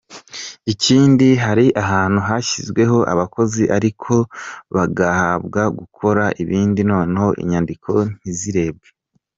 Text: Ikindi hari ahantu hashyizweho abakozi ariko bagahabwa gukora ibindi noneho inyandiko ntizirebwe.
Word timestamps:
Ikindi 0.73 1.27
hari 1.45 1.65
ahantu 1.83 2.19
hashyizweho 2.27 2.97
abakozi 3.13 3.63
ariko 3.77 4.13
bagahabwa 4.75 5.61
gukora 5.79 6.23
ibindi 6.43 6.79
noneho 6.91 7.27
inyandiko 7.41 7.91
ntizirebwe. 8.17 8.87